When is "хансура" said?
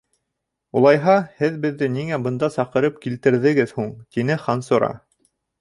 4.47-4.95